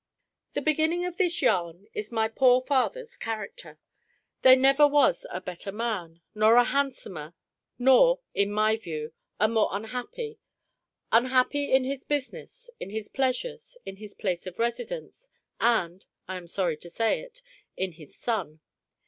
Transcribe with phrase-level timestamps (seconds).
[0.53, 3.77] The beginning of this yarn is my poor father's character.
[4.41, 7.35] There never was a better man, nor a handsomer,
[7.77, 10.39] nor (in my view) a more unhappy
[11.11, 15.27] unhappy in his business, in his pleasures, in his place of residence,
[15.59, 17.43] and (I am sorry to say it)
[17.77, 18.59] in his son.